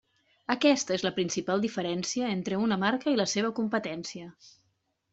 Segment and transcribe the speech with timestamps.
[0.53, 4.35] Aquesta és la principal diferència entre una marca i la seva competència.